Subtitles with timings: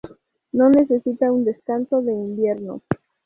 [0.53, 2.81] No necesita un descanso de invierno.